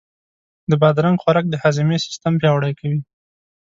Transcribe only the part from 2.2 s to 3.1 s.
پیاوړی کوي.